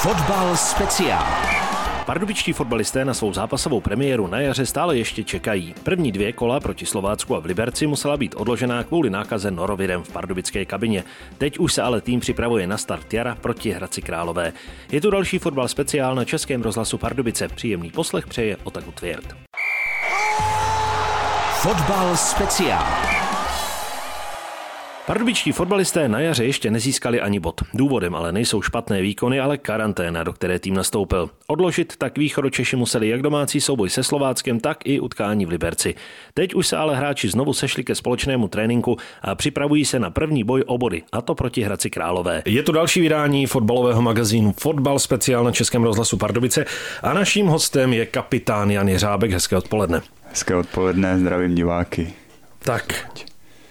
Fotbal 0.00 0.56
speciál. 0.56 1.26
Pardubičtí 2.06 2.52
fotbalisté 2.52 3.04
na 3.04 3.14
svou 3.14 3.32
zápasovou 3.32 3.80
premiéru 3.80 4.26
na 4.26 4.40
jaře 4.40 4.66
stále 4.66 4.96
ještě 4.96 5.24
čekají. 5.24 5.74
První 5.82 6.12
dvě 6.12 6.32
kola 6.32 6.60
proti 6.60 6.86
Slovácku 6.86 7.36
a 7.36 7.38
v 7.38 7.44
Liberci 7.44 7.86
musela 7.86 8.16
být 8.16 8.34
odložená 8.34 8.84
kvůli 8.84 9.10
nákaze 9.10 9.50
norovirem 9.50 10.02
v 10.02 10.12
pardubické 10.12 10.64
kabině. 10.64 11.04
Teď 11.38 11.58
už 11.58 11.72
se 11.72 11.82
ale 11.82 12.00
tým 12.00 12.20
připravuje 12.20 12.66
na 12.66 12.78
start 12.78 13.14
jara 13.14 13.34
proti 13.34 13.70
Hradci 13.70 14.02
Králové. 14.02 14.52
Je 14.92 15.00
tu 15.00 15.10
další 15.10 15.38
fotbal 15.38 15.68
speciál 15.68 16.14
na 16.14 16.24
Českém 16.24 16.62
rozhlasu 16.62 16.98
Pardubice. 16.98 17.48
Příjemný 17.48 17.90
poslech 17.90 18.26
přeje 18.26 18.56
Otaku 18.64 18.92
Tvěrt. 18.92 19.36
Fotbal 21.54 22.16
speciál. 22.16 23.19
Pardubičtí 25.10 25.52
fotbalisté 25.52 26.08
na 26.08 26.20
jaře 26.20 26.44
ještě 26.44 26.70
nezískali 26.70 27.20
ani 27.20 27.40
bod. 27.40 27.60
Důvodem 27.74 28.14
ale 28.14 28.32
nejsou 28.32 28.62
špatné 28.62 29.02
výkony, 29.02 29.40
ale 29.40 29.58
karanténa, 29.58 30.24
do 30.24 30.32
které 30.32 30.58
tým 30.58 30.74
nastoupil. 30.74 31.30
Odložit 31.46 31.96
tak 31.96 32.18
východočeši 32.18 32.76
museli 32.76 33.08
jak 33.08 33.22
domácí 33.22 33.60
souboj 33.60 33.90
se 33.90 34.02
Slováckem, 34.02 34.60
tak 34.60 34.78
i 34.84 35.00
utkání 35.00 35.46
v 35.46 35.48
Liberci. 35.48 35.94
Teď 36.34 36.54
už 36.54 36.66
se 36.66 36.76
ale 36.76 36.96
hráči 36.96 37.28
znovu 37.28 37.52
sešli 37.52 37.84
ke 37.84 37.94
společnému 37.94 38.48
tréninku 38.48 38.96
a 39.22 39.34
připravují 39.34 39.84
se 39.84 39.98
na 39.98 40.10
první 40.10 40.44
boj 40.44 40.64
o 40.66 40.78
body, 40.78 41.02
a 41.12 41.22
to 41.22 41.34
proti 41.34 41.62
Hradci 41.62 41.90
Králové. 41.90 42.42
Je 42.46 42.62
to 42.62 42.72
další 42.72 43.00
vydání 43.00 43.46
fotbalového 43.46 44.02
magazínu 44.02 44.54
Fotbal 44.60 44.98
speciál 44.98 45.44
na 45.44 45.52
Českém 45.52 45.82
rozhlasu 45.82 46.16
Pardubice 46.16 46.64
a 47.02 47.12
naším 47.12 47.46
hostem 47.46 47.92
je 47.92 48.06
kapitán 48.06 48.70
Jan 48.70 48.88
Jeřábek. 48.88 49.30
Hezké 49.30 49.56
odpoledne. 49.56 50.02
Hezké 50.28 50.56
odpoledne, 50.56 51.18
zdravím 51.18 51.54
diváky. 51.54 52.12
Tak, 52.58 52.94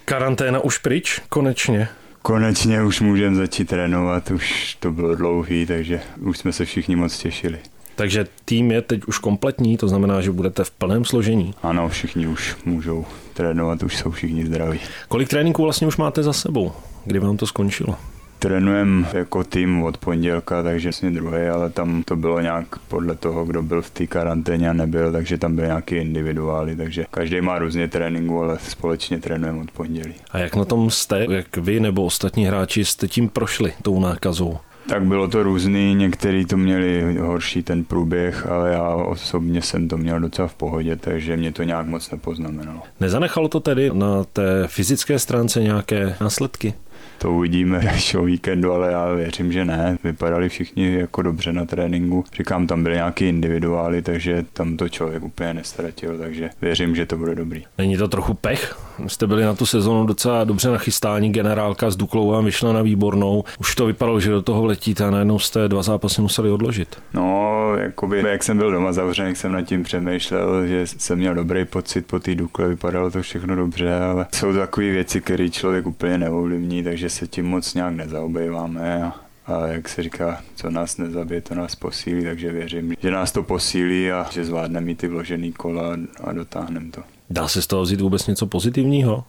Karanténa 0.09 0.59
už 0.59 0.77
pryč, 0.77 1.21
konečně. 1.29 1.87
Konečně 2.21 2.83
už 2.83 3.01
můžeme 3.01 3.35
začít 3.35 3.67
trénovat, 3.67 4.31
už 4.31 4.77
to 4.79 4.91
bylo 4.91 5.15
dlouhý, 5.15 5.65
takže 5.65 6.01
už 6.19 6.37
jsme 6.37 6.53
se 6.53 6.65
všichni 6.65 6.95
moc 6.95 7.17
těšili. 7.17 7.59
Takže 7.95 8.27
tým 8.45 8.71
je 8.71 8.81
teď 8.81 9.05
už 9.05 9.17
kompletní, 9.17 9.77
to 9.77 9.87
znamená, 9.87 10.21
že 10.21 10.31
budete 10.31 10.63
v 10.63 10.71
plném 10.71 11.05
složení. 11.05 11.53
Ano, 11.63 11.89
všichni 11.89 12.27
už 12.27 12.55
můžou 12.65 13.05
trénovat, 13.33 13.83
už 13.83 13.97
jsou 13.97 14.11
všichni 14.11 14.45
zdraví. 14.45 14.79
Kolik 15.07 15.29
tréninků 15.29 15.63
vlastně 15.63 15.87
už 15.87 15.97
máte 15.97 16.23
za 16.23 16.33
sebou? 16.33 16.71
Kdy 17.05 17.19
vám 17.19 17.37
to 17.37 17.47
skončilo? 17.47 17.95
Trénujeme 18.39 19.07
jako 19.13 19.43
tým 19.43 19.83
od 19.83 19.97
pondělka, 19.97 20.63
takže 20.63 20.87
vlastně 20.87 21.11
druhý, 21.11 21.47
ale 21.47 21.69
tam 21.69 22.03
to 22.03 22.15
bylo 22.15 22.39
nějak 22.39 22.65
podle 22.87 23.15
toho, 23.15 23.45
kdo 23.45 23.63
byl 23.63 23.81
v 23.81 23.89
té 23.89 24.07
karanténě 24.07 24.69
a 24.69 24.73
nebyl, 24.73 25.11
takže 25.11 25.37
tam 25.37 25.55
byly 25.55 25.67
nějaké 25.67 25.95
individuály, 25.95 26.75
takže 26.75 27.05
každý 27.11 27.41
má 27.41 27.59
různě 27.59 27.87
tréninku, 27.87 28.43
ale 28.43 28.57
společně 28.67 29.19
trénujeme 29.19 29.61
od 29.61 29.71
pondělí. 29.71 30.13
A 30.31 30.37
jak 30.37 30.55
na 30.55 30.65
tom 30.65 30.91
jste, 30.91 31.25
jak 31.29 31.57
vy 31.57 31.79
nebo 31.79 32.05
ostatní 32.05 32.45
hráči 32.45 32.85
jste 32.85 33.07
tím 33.07 33.29
prošli, 33.29 33.73
tou 33.81 33.99
nákazou? 33.99 34.57
Tak 34.89 35.03
bylo 35.03 35.27
to 35.27 35.43
různý, 35.43 35.95
někteří 35.95 36.45
to 36.45 36.57
měli 36.57 37.17
horší 37.17 37.63
ten 37.63 37.83
průběh, 37.83 38.47
ale 38.47 38.71
já 38.71 38.89
osobně 38.89 39.61
jsem 39.61 39.87
to 39.87 39.97
měl 39.97 40.19
docela 40.19 40.47
v 40.47 40.53
pohodě, 40.53 40.95
takže 40.95 41.37
mě 41.37 41.51
to 41.51 41.63
nějak 41.63 41.87
moc 41.87 42.11
nepoznamenalo. 42.11 42.81
Nezanechalo 42.99 43.47
to 43.47 43.59
tedy 43.59 43.91
na 43.93 44.23
té 44.23 44.67
fyzické 44.67 45.19
stránce 45.19 45.63
nějaké 45.63 46.15
následky? 46.21 46.73
To 47.19 47.31
uvidíme 47.31 47.79
až 47.93 48.15
o 48.15 48.23
víkendu, 48.23 48.73
ale 48.73 48.91
já 48.91 49.13
věřím, 49.13 49.51
že 49.51 49.65
ne. 49.65 49.97
Vypadali 50.03 50.49
všichni 50.49 50.93
jako 50.93 51.21
dobře 51.21 51.53
na 51.53 51.65
tréninku. 51.65 52.23
Říkám, 52.37 52.67
tam 52.67 52.83
byly 52.83 52.95
nějaké 52.95 53.25
individuály, 53.25 54.01
takže 54.01 54.45
tam 54.53 54.77
to 54.77 54.89
člověk 54.89 55.23
úplně 55.23 55.53
nestratil, 55.53 56.17
takže 56.17 56.49
věřím, 56.61 56.95
že 56.95 57.05
to 57.05 57.17
bude 57.17 57.35
dobrý. 57.35 57.63
Není 57.77 57.97
to 57.97 58.07
trochu 58.07 58.33
pech? 58.33 58.77
Jste 59.07 59.27
byli 59.27 59.43
na 59.43 59.53
tu 59.53 59.65
sezonu 59.65 60.05
docela 60.05 60.43
dobře 60.43 60.69
nachystání, 60.69 61.31
generálka 61.31 61.91
s 61.91 61.95
Duklou 61.95 62.29
vám 62.31 62.45
vyšla 62.45 62.73
na 62.73 62.81
výbornou. 62.81 63.43
Už 63.59 63.75
to 63.75 63.85
vypadalo, 63.85 64.19
že 64.19 64.31
do 64.31 64.41
toho 64.41 64.65
letíte 64.65 65.05
a 65.05 65.11
najednou 65.11 65.39
jste 65.39 65.67
dva 65.67 65.83
zápasy 65.83 66.21
museli 66.21 66.51
odložit. 66.51 66.97
No, 67.13 67.51
jakoby, 67.75 68.23
jak 68.27 68.43
jsem 68.43 68.57
byl 68.57 68.71
doma 68.71 68.93
zavřený, 68.93 69.35
jsem 69.35 69.51
nad 69.51 69.61
tím 69.61 69.83
přemýšlel, 69.83 70.67
že 70.67 70.87
jsem 70.87 71.17
měl 71.17 71.35
dobrý 71.35 71.65
pocit 71.65 72.05
po 72.05 72.19
té 72.19 72.35
Dukle, 72.35 72.67
vypadalo 72.67 73.11
to 73.11 73.21
všechno 73.21 73.55
dobře, 73.55 73.95
ale 73.95 74.27
jsou 74.35 74.53
to 74.53 74.59
takové 74.59 74.91
věci, 74.91 75.21
které 75.21 75.49
člověk 75.49 75.87
úplně 75.87 76.17
neovlivní, 76.17 76.83
takže 76.83 77.09
se 77.09 77.27
tím 77.27 77.45
moc 77.45 77.73
nějak 77.73 77.93
nezaobejváme 77.93 79.03
a, 79.03 79.15
a 79.45 79.67
jak 79.67 79.89
se 79.89 80.03
říká, 80.03 80.41
co 80.55 80.69
nás 80.69 80.97
nezabije, 80.97 81.41
to 81.41 81.55
nás 81.55 81.75
posílí, 81.75 82.23
takže 82.23 82.51
věřím, 82.51 82.93
že 83.01 83.11
nás 83.11 83.31
to 83.31 83.43
posílí 83.43 84.11
a 84.11 84.25
že 84.31 84.45
zvládneme 84.45 84.85
mít 84.85 84.97
ty 84.97 85.07
vložený 85.07 85.51
kola 85.51 85.97
a 86.23 86.33
dotáhneme 86.33 86.91
to. 86.91 87.01
Dá 87.29 87.47
se 87.47 87.61
z 87.61 87.67
toho 87.67 87.81
vzít 87.81 88.01
vůbec 88.01 88.27
něco 88.27 88.47
pozitivního? 88.47 89.23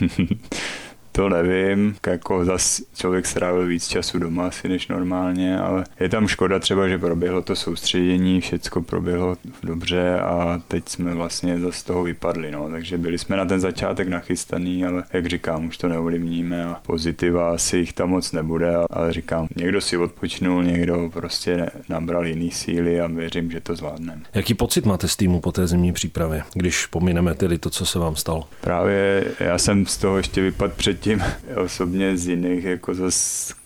To 1.16 1.28
nevím, 1.28 1.96
jako 2.06 2.44
zas 2.44 2.82
člověk 2.94 3.26
strávil 3.26 3.66
víc 3.66 3.88
času 3.88 4.18
doma 4.18 4.46
asi 4.46 4.68
než 4.68 4.88
normálně, 4.88 5.58
ale 5.58 5.84
je 6.00 6.08
tam 6.08 6.28
škoda 6.28 6.58
třeba, 6.58 6.88
že 6.88 6.98
proběhlo 6.98 7.42
to 7.42 7.56
soustředění, 7.56 8.40
všecko 8.40 8.82
proběhlo 8.82 9.36
dobře 9.62 10.18
a 10.20 10.60
teď 10.68 10.88
jsme 10.88 11.14
vlastně 11.14 11.58
z 11.70 11.82
toho 11.82 12.02
vypadli, 12.02 12.50
no. 12.50 12.68
takže 12.70 12.98
byli 12.98 13.18
jsme 13.18 13.36
na 13.36 13.44
ten 13.44 13.60
začátek 13.60 14.08
nachystaný, 14.08 14.84
ale 14.84 15.04
jak 15.12 15.26
říkám, 15.26 15.66
už 15.66 15.76
to 15.76 15.88
neovlivníme 15.88 16.64
a 16.64 16.80
pozitiva 16.86 17.54
asi 17.54 17.76
jich 17.76 17.92
tam 17.92 18.10
moc 18.10 18.32
nebude, 18.32 18.76
ale 18.90 19.12
říkám, 19.12 19.46
někdo 19.56 19.80
si 19.80 19.96
odpočnul, 19.96 20.64
někdo 20.64 21.10
prostě 21.12 21.70
nabral 21.88 22.26
jiný 22.26 22.50
síly 22.50 23.00
a 23.00 23.06
věřím, 23.06 23.50
že 23.50 23.60
to 23.60 23.76
zvládneme. 23.76 24.22
Jaký 24.34 24.54
pocit 24.54 24.86
máte 24.86 25.08
z 25.08 25.16
týmu 25.16 25.40
po 25.40 25.52
té 25.52 25.66
zimní 25.66 25.92
přípravě, 25.92 26.42
když 26.54 26.86
pomineme 26.86 27.34
tedy 27.34 27.58
to, 27.58 27.70
co 27.70 27.86
se 27.86 27.98
vám 27.98 28.16
stalo? 28.16 28.48
Právě 28.60 29.24
já 29.40 29.58
jsem 29.58 29.86
z 29.86 29.96
toho 29.96 30.16
ještě 30.16 30.42
vypadl 30.42 30.72
před 30.76 31.03
cítím 31.04 31.22
osobně 31.64 32.16
z 32.16 32.28
jiných 32.28 32.64
jako 32.64 32.94
z, 32.94 33.10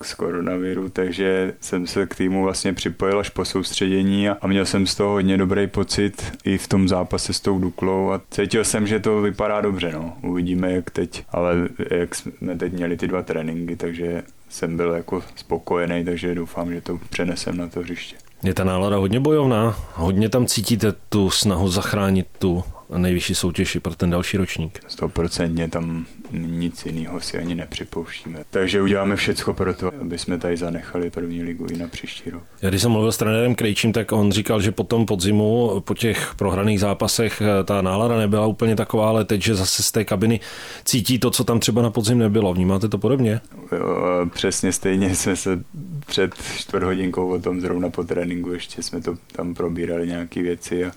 z 0.02 0.14
koronaviru, 0.16 0.88
takže 0.88 1.54
jsem 1.60 1.86
se 1.86 2.06
k 2.06 2.14
týmu 2.14 2.42
vlastně 2.42 2.72
připojil 2.72 3.20
až 3.20 3.28
po 3.28 3.44
soustředění 3.44 4.28
a, 4.28 4.36
a 4.40 4.46
měl 4.46 4.66
jsem 4.66 4.86
z 4.86 4.94
toho 4.94 5.10
hodně 5.10 5.36
dobrý 5.36 5.66
pocit 5.66 6.32
i 6.44 6.58
v 6.58 6.68
tom 6.68 6.88
zápase 6.88 7.32
s 7.32 7.40
tou 7.40 7.58
Duklou 7.58 8.10
a 8.10 8.20
cítil 8.30 8.64
jsem, 8.64 8.86
že 8.86 9.00
to 9.00 9.20
vypadá 9.20 9.60
dobře, 9.60 9.92
no. 9.92 10.16
Uvidíme 10.22 10.72
jak 10.72 10.90
teď, 10.90 11.24
ale 11.30 11.68
jak 11.90 12.14
jsme 12.14 12.56
teď 12.56 12.72
měli 12.72 12.96
ty 12.96 13.06
dva 13.08 13.22
tréninky, 13.22 13.76
takže 13.76 14.22
jsem 14.48 14.76
byl 14.76 14.92
jako 14.92 15.22
spokojený, 15.36 16.04
takže 16.04 16.34
doufám, 16.34 16.72
že 16.72 16.80
to 16.80 16.98
přenesem 17.10 17.56
na 17.56 17.68
to 17.68 17.80
hřiště. 17.80 18.16
Je 18.42 18.54
ta 18.54 18.64
nálada 18.64 18.96
hodně 18.96 19.20
bojovná, 19.20 19.76
hodně 19.94 20.28
tam 20.28 20.46
cítíte 20.46 20.94
tu 21.08 21.30
snahu 21.30 21.68
zachránit 21.68 22.26
tu 22.38 22.64
nejvyšší 22.96 23.34
soutěži 23.34 23.80
pro 23.80 23.94
ten 23.94 24.10
další 24.10 24.36
ročník. 24.36 24.80
Stoprocentně 24.88 25.68
tam 25.68 26.06
nic 26.32 26.86
jiného 26.86 27.20
si 27.20 27.38
ani 27.38 27.54
nepřipouštíme. 27.54 28.44
Takže 28.50 28.82
uděláme 28.82 29.16
všechno 29.16 29.54
pro 29.54 29.74
to, 29.74 29.90
aby 30.00 30.18
jsme 30.18 30.38
tady 30.38 30.56
zanechali 30.56 31.10
první 31.10 31.42
ligu 31.42 31.66
i 31.72 31.76
na 31.76 31.88
příští 31.88 32.30
rok. 32.30 32.42
Já 32.62 32.68
když 32.68 32.82
jsem 32.82 32.90
mluvil 32.90 33.12
s 33.12 33.16
trenérem 33.16 33.54
Krejčím, 33.54 33.92
tak 33.92 34.12
on 34.12 34.32
říkal, 34.32 34.60
že 34.60 34.72
po 34.72 34.84
tom 34.84 35.06
podzimu, 35.06 35.80
po 35.80 35.94
těch 35.94 36.34
prohraných 36.34 36.80
zápasech, 36.80 37.42
ta 37.64 37.82
nálada 37.82 38.16
nebyla 38.16 38.46
úplně 38.46 38.76
taková, 38.76 39.08
ale 39.08 39.24
teď, 39.24 39.42
že 39.42 39.54
zase 39.54 39.82
z 39.82 39.92
té 39.92 40.04
kabiny 40.04 40.40
cítí 40.84 41.18
to, 41.18 41.30
co 41.30 41.44
tam 41.44 41.60
třeba 41.60 41.82
na 41.82 41.90
podzim 41.90 42.18
nebylo. 42.18 42.54
Vnímáte 42.54 42.88
to 42.88 42.98
podobně? 42.98 43.40
Jo, 43.72 44.26
přesně 44.34 44.72
stejně 44.72 45.14
jsme 45.14 45.36
se 45.36 45.64
před 46.06 46.34
čtvrt 46.56 46.82
hodinkou 46.82 47.28
o 47.28 47.38
tom 47.38 47.60
zrovna 47.60 47.90
po 47.90 48.04
tréninku 48.04 48.52
ještě 48.52 48.82
jsme 48.82 49.00
to 49.00 49.16
tam 49.32 49.54
probírali 49.54 50.06
nějaké 50.06 50.42
věci 50.42 50.84
a 50.84 50.92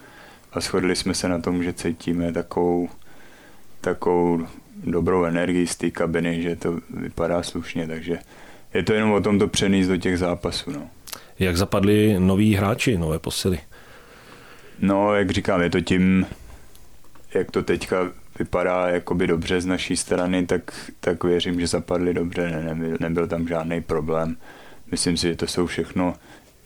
a 0.54 0.60
shodli 0.60 0.96
jsme 0.96 1.14
se 1.14 1.30
na 1.30 1.40
tom, 1.40 1.64
že 1.64 1.74
cítíme 1.74 2.32
takovou, 2.32 2.90
takovou 3.82 4.48
dobrou 4.84 5.24
energii 5.24 5.68
z 5.68 5.76
té 5.76 5.92
kabiny, 5.92 6.42
že 6.42 6.56
to 6.56 6.80
vypadá 6.90 7.44
slušně, 7.44 7.88
takže 7.88 8.20
je 8.74 8.84
to 8.84 8.94
jenom 8.94 9.12
o 9.12 9.22
tom 9.22 9.40
to 9.40 9.48
přenést 9.48 9.88
do 9.88 9.98
těch 9.98 10.18
zápasů. 10.18 10.72
No. 10.72 10.90
Jak 11.40 11.58
zapadli 11.58 12.16
noví 12.20 12.56
hráči, 12.56 12.98
nové 12.98 13.20
posily? 13.20 13.60
No, 14.80 15.16
jak 15.16 15.32
říkám, 15.32 15.62
je 15.62 15.70
to 15.70 15.82
tím, 15.82 16.26
jak 17.34 17.52
to 17.52 17.64
teďka 17.64 18.12
vypadá 18.40 18.90
jakoby 18.90 19.28
dobře 19.28 19.62
z 19.62 19.66
naší 19.66 19.98
strany, 19.98 20.46
tak, 20.46 20.92
tak 21.00 21.24
věřím, 21.24 21.60
že 21.60 21.68
zapadli 21.68 22.14
dobře, 22.14 22.50
ne, 22.50 22.64
nebyl, 22.64 22.98
nebyl 23.00 23.28
tam 23.28 23.48
žádný 23.48 23.82
problém. 23.82 24.38
Myslím 24.92 25.18
si, 25.18 25.28
že 25.28 25.36
to 25.36 25.48
jsou 25.48 25.66
všechno 25.66 26.14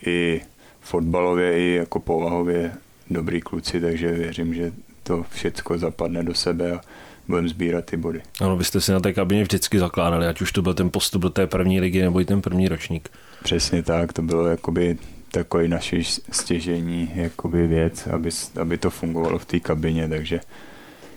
i 0.05 0.41
fotbalově, 0.81 1.59
i 1.59 1.75
jako 1.75 1.99
povahově 1.99 2.71
dobrý 3.09 3.41
kluci, 3.41 3.81
takže 3.81 4.11
věřím, 4.11 4.53
že 4.53 4.71
to 5.03 5.25
všechno 5.29 5.77
zapadne 5.77 6.23
do 6.23 6.33
sebe 6.33 6.71
a 6.71 6.81
budeme 7.27 7.49
sbírat 7.49 7.85
ty 7.85 7.97
body. 7.97 8.21
Ano, 8.41 8.57
byste 8.57 8.81
si 8.81 8.91
na 8.91 8.99
té 8.99 9.13
kabině 9.13 9.43
vždycky 9.43 9.79
zakládali, 9.79 10.27
ať 10.27 10.41
už 10.41 10.51
to 10.51 10.61
byl 10.61 10.73
ten 10.73 10.89
postup 10.89 11.21
do 11.21 11.29
té 11.29 11.47
první 11.47 11.79
ligy 11.79 12.01
nebo 12.01 12.21
i 12.21 12.25
ten 12.25 12.41
první 12.41 12.67
ročník. 12.67 13.09
Přesně 13.43 13.83
tak, 13.83 14.13
to 14.13 14.21
bylo 14.21 14.47
jakoby 14.47 14.97
takový 15.31 15.67
naše 15.67 15.97
stěžení 16.31 17.11
jakoby 17.15 17.67
věc, 17.67 18.07
aby, 18.07 18.29
aby 18.61 18.77
to 18.77 18.89
fungovalo 18.89 19.39
v 19.39 19.45
té 19.45 19.59
kabině, 19.59 20.09
takže, 20.09 20.39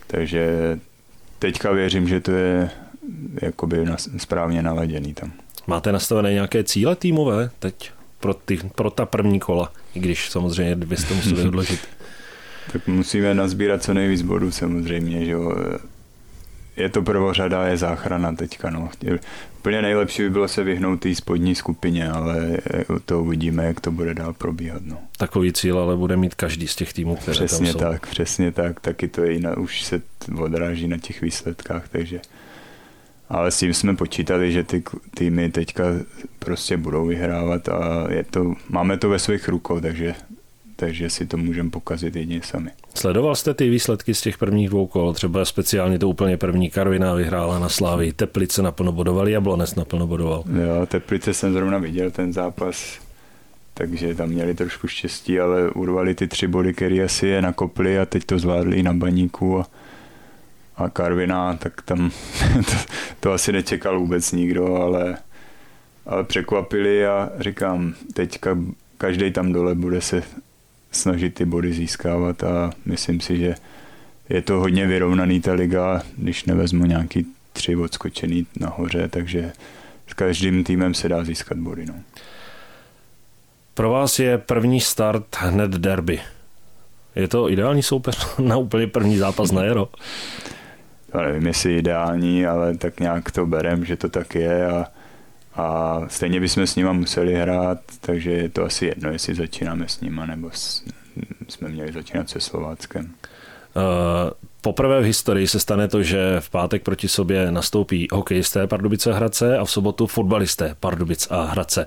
takže 0.06 0.48
teďka 1.38 1.72
věřím, 1.72 2.08
že 2.08 2.20
to 2.20 2.30
je 2.30 2.70
jakoby 3.42 3.86
správně 4.16 4.62
naladěný 4.62 5.14
tam. 5.14 5.32
Máte 5.66 5.92
nastavené 5.92 6.32
nějaké 6.32 6.64
cíle 6.64 6.96
týmové 6.96 7.50
teď? 7.58 7.90
Pro, 8.20 8.34
ty, 8.34 8.58
pro 8.74 8.90
ta 8.90 9.06
první 9.06 9.40
kola, 9.40 9.72
i 9.94 10.00
když 10.00 10.30
samozřejmě 10.30 10.76
byste 10.76 11.14
museli 11.14 11.42
odložit. 11.48 11.80
tak 12.72 12.86
musíme 12.86 13.34
nazbírat 13.34 13.82
co 13.82 13.94
nejvíc 13.94 14.22
bodů 14.22 14.50
samozřejmě, 14.50 15.24
že 15.24 15.30
jo. 15.30 15.52
je 16.76 16.88
to 16.88 17.02
prvořada, 17.02 17.66
je 17.66 17.76
záchrana 17.76 18.32
teďka. 18.32 18.70
No. 18.70 18.90
Úplně 19.58 19.82
nejlepší 19.82 20.22
by 20.22 20.30
bylo 20.30 20.48
se 20.48 20.64
vyhnout 20.64 21.00
té 21.00 21.14
spodní 21.14 21.54
skupině, 21.54 22.10
ale 22.10 22.56
to 23.04 23.22
uvidíme, 23.22 23.64
jak 23.64 23.80
to 23.80 23.90
bude 23.90 24.14
dál 24.14 24.32
probíhat. 24.32 24.82
No. 24.84 24.98
Takový 25.16 25.52
cíl 25.52 25.78
ale 25.78 25.96
bude 25.96 26.16
mít 26.16 26.34
každý 26.34 26.68
z 26.68 26.76
těch 26.76 26.92
týmů, 26.92 27.16
které 27.16 27.32
Přesně 27.34 27.72
tam 27.72 27.72
jsou. 27.72 27.78
tak, 27.78 28.06
přesně 28.06 28.52
tak. 28.52 28.80
Taky 28.80 29.08
to 29.08 29.22
je 29.22 29.32
jinak, 29.32 29.58
už 29.58 29.82
se 29.84 30.02
odráží 30.40 30.88
na 30.88 30.98
těch 30.98 31.20
výsledkách, 31.20 31.88
takže 31.88 32.20
ale 33.28 33.50
s 33.50 33.58
tím 33.58 33.74
jsme 33.74 33.96
počítali, 33.96 34.52
že 34.52 34.64
ty 34.64 34.82
týmy 35.14 35.50
teďka 35.50 35.84
prostě 36.38 36.76
budou 36.76 37.06
vyhrávat 37.06 37.68
a 37.68 38.06
je 38.10 38.24
to, 38.24 38.54
máme 38.68 38.98
to 38.98 39.08
ve 39.08 39.18
svých 39.18 39.48
rukou, 39.48 39.80
takže, 39.80 40.14
takže 40.76 41.10
si 41.10 41.26
to 41.26 41.36
můžeme 41.36 41.70
pokazit 41.70 42.16
jedině 42.16 42.40
sami. 42.44 42.70
Sledoval 42.94 43.34
jste 43.34 43.54
ty 43.54 43.70
výsledky 43.70 44.14
z 44.14 44.20
těch 44.20 44.38
prvních 44.38 44.68
dvou 44.68 44.86
kol? 44.86 45.12
Třeba 45.12 45.44
speciálně 45.44 45.98
to 45.98 46.08
úplně 46.08 46.36
první 46.36 46.70
Karviná 46.70 47.14
vyhrála 47.14 47.58
na 47.58 47.68
Slávy, 47.68 48.12
Teplice 48.12 48.62
naplno 48.62 48.92
bodovali, 48.92 49.32
Jablonec 49.32 49.74
naplno 49.74 50.06
bodoval. 50.06 50.44
Jo, 50.46 50.86
Teplice 50.86 51.34
jsem 51.34 51.52
zrovna 51.52 51.78
viděl 51.78 52.10
ten 52.10 52.32
zápas, 52.32 52.98
takže 53.74 54.14
tam 54.14 54.28
měli 54.28 54.54
trošku 54.54 54.88
štěstí, 54.88 55.40
ale 55.40 55.70
urvali 55.70 56.14
ty 56.14 56.28
tři 56.28 56.46
body, 56.46 56.74
které 56.74 57.04
asi 57.04 57.26
je 57.26 57.42
nakopli 57.42 57.98
a 57.98 58.06
teď 58.06 58.24
to 58.24 58.38
zvládli 58.38 58.82
na 58.82 58.92
baníku 58.92 59.60
a 59.60 59.66
a 60.78 60.88
Karvina, 60.90 61.56
tak 61.56 61.82
tam 61.82 62.10
to, 62.54 62.76
to 63.20 63.32
asi 63.32 63.52
nečekal 63.52 64.00
vůbec 64.00 64.32
nikdo, 64.32 64.74
ale, 64.74 65.16
ale 66.06 66.24
překvapili 66.24 67.06
a 67.06 67.30
říkám, 67.38 67.94
teďka 68.12 68.58
každý 68.98 69.30
tam 69.30 69.52
dole 69.52 69.74
bude 69.74 70.00
se 70.00 70.22
snažit 70.92 71.34
ty 71.34 71.44
body 71.44 71.72
získávat 71.72 72.44
a 72.44 72.70
myslím 72.84 73.20
si, 73.20 73.38
že 73.38 73.54
je 74.28 74.42
to 74.42 74.54
hodně 74.54 74.86
vyrovnaný 74.86 75.40
ta 75.40 75.52
liga, 75.52 76.02
když 76.16 76.44
nevezmu 76.44 76.86
nějaký 76.86 77.26
tři 77.52 77.76
odskočený 77.76 78.46
nahoře, 78.60 79.08
takže 79.08 79.52
s 80.06 80.14
každým 80.14 80.64
týmem 80.64 80.94
se 80.94 81.08
dá 81.08 81.24
získat 81.24 81.58
body. 81.58 81.86
No. 81.86 81.94
Pro 83.74 83.90
vás 83.90 84.18
je 84.18 84.38
první 84.38 84.80
start 84.80 85.36
hned 85.38 85.70
derby. 85.70 86.20
Je 87.16 87.28
to 87.28 87.50
ideální 87.50 87.82
soupeř 87.82 88.26
na 88.38 88.56
úplně 88.56 88.86
první 88.86 89.16
zápas 89.16 89.52
na 89.52 89.64
jaro? 89.64 89.88
já 91.14 91.22
nevím, 91.22 91.46
jestli 91.46 91.76
ideální, 91.76 92.46
ale 92.46 92.76
tak 92.76 93.00
nějak 93.00 93.30
to 93.30 93.46
berem, 93.46 93.84
že 93.84 93.96
to 93.96 94.08
tak 94.08 94.34
je 94.34 94.66
a, 94.66 94.86
a 95.54 96.00
stejně 96.08 96.40
bychom 96.40 96.66
s 96.66 96.76
nima 96.76 96.92
museli 96.92 97.34
hrát, 97.34 97.78
takže 98.00 98.30
je 98.30 98.48
to 98.48 98.64
asi 98.64 98.86
jedno, 98.86 99.10
jestli 99.10 99.34
začínáme 99.34 99.88
s 99.88 100.00
nima, 100.00 100.26
nebo 100.26 100.50
s, 100.52 100.84
jsme 101.48 101.68
měli 101.68 101.92
začínat 101.92 102.30
se 102.30 102.40
Slováckem. 102.40 103.14
Uh, 103.76 104.30
poprvé 104.60 105.00
v 105.00 105.04
historii 105.04 105.48
se 105.48 105.60
stane 105.60 105.88
to, 105.88 106.02
že 106.02 106.36
v 106.40 106.50
pátek 106.50 106.82
proti 106.82 107.08
sobě 107.08 107.50
nastoupí 107.50 108.08
hokejisté 108.12 108.66
Pardubice 108.66 109.12
a 109.12 109.14
Hradce 109.14 109.58
a 109.58 109.64
v 109.64 109.70
sobotu 109.70 110.06
fotbalisté 110.06 110.74
Pardubic 110.80 111.28
a 111.30 111.42
Hradce. 111.42 111.86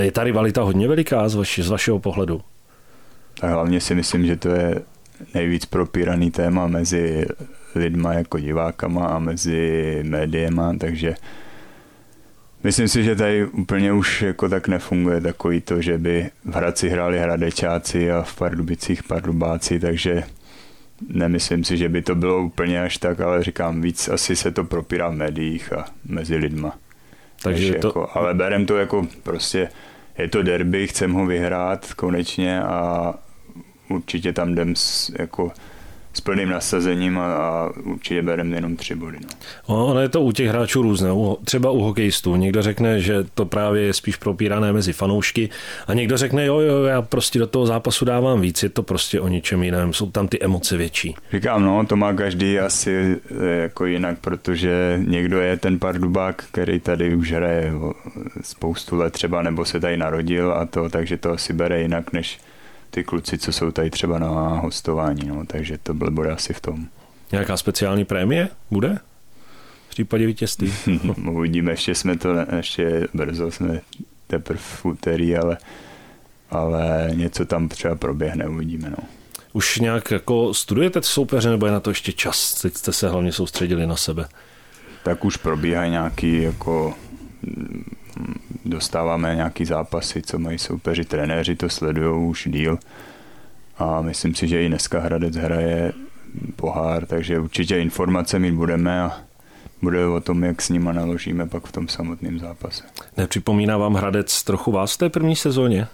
Je 0.00 0.12
ta 0.12 0.24
rivalita 0.24 0.62
hodně 0.62 0.88
veliká 0.88 1.28
z, 1.28 1.34
vaši, 1.34 1.62
z 1.62 1.68
vašeho 1.68 1.98
pohledu? 1.98 2.40
Tak 3.40 3.50
hlavně 3.50 3.80
si 3.80 3.94
myslím, 3.94 4.26
že 4.26 4.36
to 4.36 4.48
je 4.48 4.82
nejvíc 5.34 5.66
propíraný 5.66 6.30
téma 6.30 6.66
mezi 6.66 7.26
lidma 7.74 8.12
jako 8.12 8.38
divákama 8.38 9.06
a 9.06 9.18
mezi 9.18 9.98
médiema, 10.02 10.74
takže 10.78 11.14
myslím 12.64 12.88
si, 12.88 13.04
že 13.04 13.16
tady 13.16 13.46
úplně 13.46 13.92
už 13.92 14.22
jako 14.22 14.48
tak 14.48 14.68
nefunguje 14.68 15.20
takový 15.20 15.60
to, 15.60 15.82
že 15.82 15.98
by 15.98 16.30
v 16.44 16.54
Hradci 16.54 16.88
hráli 16.88 17.18
Hradečáci 17.18 18.12
a 18.12 18.22
v 18.22 18.36
Pardubicích 18.36 19.02
Pardubáci, 19.02 19.80
takže 19.80 20.22
nemyslím 21.08 21.64
si, 21.64 21.76
že 21.76 21.88
by 21.88 22.02
to 22.02 22.14
bylo 22.14 22.42
úplně 22.42 22.82
až 22.82 22.96
tak, 22.98 23.20
ale 23.20 23.42
říkám, 23.42 23.80
víc 23.80 24.08
asi 24.08 24.36
se 24.36 24.50
to 24.50 24.64
propírá 24.64 25.08
v 25.08 25.14
médiích 25.14 25.72
a 25.72 25.84
mezi 26.04 26.36
lidma. 26.36 26.78
Takže 27.42 27.74
to... 27.74 27.88
jako, 27.88 28.10
ale 28.14 28.34
berem 28.34 28.66
to 28.66 28.76
jako 28.76 29.06
prostě, 29.22 29.68
je 30.18 30.28
to 30.28 30.42
derby, 30.42 30.86
chcem 30.86 31.12
ho 31.12 31.26
vyhrát 31.26 31.92
konečně 31.94 32.62
a 32.62 33.14
určitě 33.88 34.32
tam 34.32 34.52
jdem 34.52 34.76
s, 34.76 35.12
jako 35.18 35.52
s 36.12 36.20
plným 36.20 36.48
nasazením 36.48 37.18
a, 37.18 37.34
a 37.34 37.70
určitě 37.84 38.22
bereme 38.22 38.56
jenom 38.56 38.76
tři 38.76 38.94
body. 38.94 39.18
No. 39.68 39.86
Ono 39.86 40.00
je 40.00 40.08
to 40.08 40.20
u 40.20 40.32
těch 40.32 40.48
hráčů 40.48 40.82
různé. 40.82 41.08
Třeba 41.44 41.70
u 41.70 41.80
hokejistů. 41.80 42.36
Někdo 42.36 42.62
řekne, 42.62 43.00
že 43.00 43.24
to 43.34 43.46
právě 43.46 43.82
je 43.82 43.92
spíš 43.92 44.16
propírané 44.16 44.72
mezi 44.72 44.92
fanoušky 44.92 45.48
a 45.86 45.94
někdo 45.94 46.16
řekne, 46.16 46.46
jo, 46.46 46.60
jo, 46.60 46.84
já 46.84 47.02
prostě 47.02 47.38
do 47.38 47.46
toho 47.46 47.66
zápasu 47.66 48.04
dávám 48.04 48.40
víc, 48.40 48.62
je 48.62 48.68
to 48.68 48.82
prostě 48.82 49.20
o 49.20 49.28
ničem 49.28 49.62
jiném, 49.62 49.92
jsou 49.92 50.10
tam 50.10 50.28
ty 50.28 50.40
emoce 50.40 50.76
větší. 50.76 51.14
Říkám, 51.32 51.62
no, 51.64 51.86
to 51.86 51.96
má 51.96 52.12
každý 52.12 52.58
asi 52.58 53.16
eh, 53.40 53.46
jako 53.46 53.86
jinak, 53.86 54.18
protože 54.20 55.00
někdo 55.06 55.40
je 55.40 55.56
ten 55.56 55.78
pardubák, 55.78 56.44
který 56.52 56.80
tady 56.80 57.14
už 57.14 57.32
hraje 57.32 57.72
spoustu 58.42 58.96
let 58.96 59.12
třeba, 59.12 59.42
nebo 59.42 59.64
se 59.64 59.80
tady 59.80 59.96
narodil 59.96 60.52
a 60.52 60.66
to, 60.66 60.88
takže 60.88 61.16
to 61.16 61.30
asi 61.30 61.52
bere 61.52 61.82
jinak, 61.82 62.12
než 62.12 62.38
ty 62.94 63.04
kluci, 63.04 63.38
co 63.38 63.52
jsou 63.52 63.70
tady 63.70 63.90
třeba 63.90 64.18
na 64.18 64.28
hostování, 64.48 65.28
no, 65.28 65.46
takže 65.46 65.78
to 65.78 65.94
byl 65.94 66.10
bude 66.10 66.30
asi 66.30 66.52
v 66.52 66.60
tom. 66.60 66.86
Nějaká 67.32 67.56
speciální 67.56 68.04
prémie 68.04 68.48
bude? 68.70 68.98
V 69.86 69.90
případě 69.90 70.26
vítězství? 70.26 70.74
Uvidíme, 71.30 71.72
ještě 71.72 71.94
jsme 71.94 72.18
to, 72.18 72.28
ještě 72.56 73.08
brzo 73.14 73.50
jsme 73.50 73.80
teprve 74.26 74.60
v 74.62 74.84
úterý, 74.84 75.36
ale, 75.36 75.58
ale 76.50 77.10
něco 77.14 77.44
tam 77.44 77.68
třeba 77.68 77.94
proběhne, 77.94 78.48
uvidíme, 78.48 78.90
no. 78.90 79.04
Už 79.52 79.78
nějak 79.78 80.10
jako 80.10 80.54
studujete 80.54 81.02
soupeře, 81.02 81.50
nebo 81.50 81.66
je 81.66 81.72
na 81.72 81.80
to 81.80 81.90
ještě 81.90 82.12
čas? 82.12 82.54
Teď 82.54 82.74
jste 82.74 82.92
se 82.92 83.08
hlavně 83.08 83.32
soustředili 83.32 83.86
na 83.86 83.96
sebe. 83.96 84.28
Tak 85.04 85.24
už 85.24 85.36
probíhají 85.36 85.90
nějaký 85.90 86.42
jako 86.42 86.94
dostáváme 88.64 89.34
nějaký 89.34 89.64
zápasy, 89.64 90.22
co 90.22 90.38
mají 90.38 90.58
soupeři, 90.58 91.04
trenéři 91.04 91.56
to 91.56 91.68
sledují 91.68 92.28
už 92.28 92.48
díl 92.50 92.78
a 93.78 94.02
myslím 94.02 94.34
si, 94.34 94.48
že 94.48 94.62
i 94.62 94.68
dneska 94.68 95.00
Hradec 95.00 95.36
hraje 95.36 95.92
pohár, 96.56 97.06
takže 97.06 97.38
určitě 97.38 97.78
informace 97.78 98.38
mít 98.38 98.52
budeme 98.52 99.02
a 99.02 99.20
bude 99.82 100.06
o 100.06 100.20
tom, 100.20 100.44
jak 100.44 100.62
s 100.62 100.68
nima 100.68 100.92
naložíme 100.92 101.46
pak 101.46 101.66
v 101.66 101.72
tom 101.72 101.88
samotném 101.88 102.38
zápase. 102.38 102.84
Nepřipomíná 103.16 103.78
vám 103.78 103.94
Hradec 103.94 104.42
trochu 104.42 104.72
vás 104.72 104.94
v 104.94 104.98
té 104.98 105.08
první 105.08 105.36
sezóně? 105.36 105.86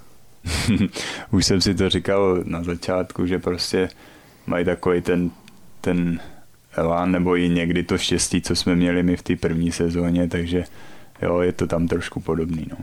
Už 1.31 1.47
jsem 1.47 1.61
si 1.61 1.75
to 1.75 1.91
říkal 1.91 2.41
na 2.44 2.62
začátku, 2.62 3.26
že 3.26 3.38
prostě 3.38 3.88
mají 4.47 4.64
takový 4.64 5.00
ten, 5.00 5.31
ten 5.81 6.21
elán 6.76 7.12
nebo 7.12 7.37
i 7.37 7.49
někdy 7.49 7.82
to 7.82 7.99
štěstí, 7.99 8.41
co 8.41 8.56
jsme 8.56 8.75
měli 8.75 9.03
my 9.03 9.17
v 9.17 9.23
té 9.23 9.37
první 9.37 9.73
sezóně, 9.73 10.29
takže 10.29 10.64
jo, 11.23 11.41
je 11.41 11.53
to 11.53 11.67
tam 11.67 11.88
trošku 11.88 12.20
podobný. 12.20 12.67
No. 12.70 12.76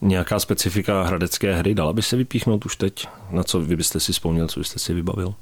Nějaká 0.00 0.38
specifika 0.38 1.02
hradecké 1.02 1.54
hry 1.54 1.74
dala 1.74 1.92
by 1.92 2.02
se 2.02 2.16
vypíchnout 2.16 2.66
už 2.66 2.76
teď? 2.76 3.08
Na 3.30 3.44
co 3.44 3.60
vy 3.60 3.76
byste 3.76 4.00
si 4.00 4.12
vzpomněl, 4.12 4.48
co 4.48 4.60
byste 4.60 4.78
si 4.78 4.94
vybavil? 4.94 5.34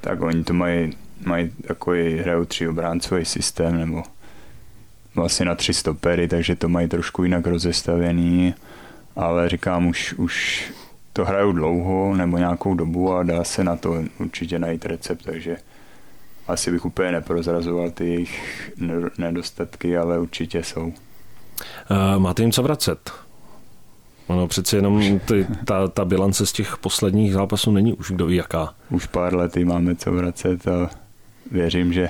Tak 0.00 0.20
oni 0.20 0.44
to 0.44 0.54
mají, 0.54 0.92
mají 1.26 1.50
takový, 1.66 2.18
hrajou 2.18 2.44
tři 2.44 2.68
obráncový 2.68 3.24
systém, 3.24 3.78
nebo 3.78 4.02
vlastně 5.14 5.46
na 5.46 5.54
tři 5.54 5.74
stopery, 5.74 6.28
takže 6.28 6.56
to 6.56 6.68
mají 6.68 6.88
trošku 6.88 7.24
jinak 7.24 7.46
rozestavený, 7.46 8.54
ale 9.16 9.48
říkám, 9.48 9.86
už, 9.86 10.14
už 10.14 10.64
to 11.12 11.24
hrajou 11.24 11.52
dlouho 11.52 12.16
nebo 12.16 12.38
nějakou 12.38 12.74
dobu 12.74 13.12
a 13.12 13.22
dá 13.22 13.44
se 13.44 13.64
na 13.64 13.76
to 13.76 14.04
určitě 14.18 14.58
najít 14.58 14.86
recept, 14.86 15.24
takže 15.24 15.56
asi 16.48 16.70
bych 16.70 16.84
úplně 16.84 17.12
neprozrazoval 17.12 17.90
ty 17.90 18.08
jejich 18.08 18.72
nedostatky, 19.18 19.96
ale 19.96 20.18
určitě 20.18 20.62
jsou. 20.62 20.92
Uh, 21.90 22.22
máte 22.22 22.42
jim 22.42 22.52
co 22.52 22.62
vracet? 22.62 23.10
Ono 24.26 24.48
přece 24.48 24.76
jenom 24.76 25.18
ty, 25.18 25.46
ta, 25.64 25.88
ta 25.88 26.04
bilance 26.04 26.46
z 26.46 26.52
těch 26.52 26.76
posledních 26.76 27.32
zápasů 27.32 27.70
není 27.70 27.94
už 27.94 28.10
kdo 28.10 28.26
ví 28.26 28.36
jaká. 28.36 28.74
Už 28.90 29.06
pár 29.06 29.34
let 29.34 29.56
máme 29.56 29.96
co 29.96 30.12
vracet 30.12 30.68
a 30.68 30.90
věřím, 31.50 31.92
že 31.92 32.08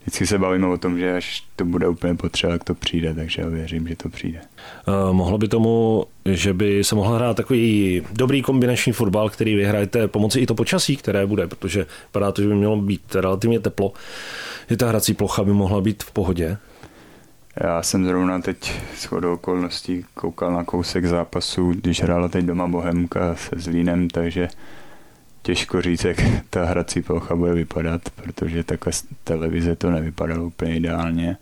vždycky 0.00 0.26
se 0.26 0.38
bavíme 0.38 0.66
o 0.66 0.78
tom, 0.78 0.98
že 0.98 1.16
až 1.16 1.44
to 1.56 1.64
bude 1.64 1.88
úplně 1.88 2.14
potřeba, 2.14 2.52
jak 2.52 2.64
to 2.64 2.74
přijde, 2.74 3.14
takže 3.14 3.42
já 3.42 3.48
věřím, 3.48 3.88
že 3.88 3.96
to 3.96 4.08
přijde. 4.08 4.40
Uh, 4.88 5.16
mohlo 5.16 5.38
by 5.38 5.48
tomu, 5.48 6.04
že 6.24 6.54
by 6.54 6.84
se 6.84 6.94
mohl 6.94 7.14
hrát 7.14 7.36
takový 7.36 8.02
dobrý 8.12 8.42
kombinační 8.42 8.92
fotbal, 8.92 9.28
který 9.28 9.54
vyhrajete 9.54 10.08
pomocí 10.08 10.40
i 10.40 10.46
to 10.46 10.54
počasí, 10.54 10.96
které 10.96 11.26
bude, 11.26 11.46
protože 11.46 11.86
vypadá 12.06 12.32
to, 12.32 12.42
že 12.42 12.48
by 12.48 12.54
mělo 12.54 12.76
být 12.76 13.14
relativně 13.14 13.60
teplo, 13.60 13.92
že 14.70 14.76
ta 14.76 14.88
hrací 14.88 15.14
plocha 15.14 15.44
by 15.44 15.52
mohla 15.52 15.80
být 15.80 16.02
v 16.02 16.10
pohodě. 16.10 16.56
Já 17.60 17.82
jsem 17.82 18.04
zrovna 18.04 18.40
teď 18.40 18.80
s 18.96 19.04
chodou 19.04 19.34
okolností 19.34 20.04
koukal 20.14 20.52
na 20.52 20.64
kousek 20.64 21.06
zápasu, 21.06 21.72
když 21.72 22.02
hrála 22.02 22.28
teď 22.28 22.44
doma 22.44 22.68
Bohemka 22.68 23.34
se 23.34 23.50
Zlínem, 23.56 24.10
takže 24.10 24.48
těžko 25.42 25.82
říct, 25.82 26.04
jak 26.04 26.16
ta 26.50 26.64
hrací 26.64 27.02
plocha 27.02 27.36
bude 27.36 27.54
vypadat, 27.54 28.02
protože 28.10 28.64
takhle 28.64 28.92
z 28.92 29.04
televize 29.24 29.76
to 29.76 29.90
nevypadalo 29.90 30.44
úplně 30.44 30.76
ideálně. 30.76 31.36